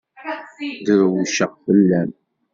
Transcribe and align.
Drewceɣ 0.85 1.51
fell-am. 1.63 2.11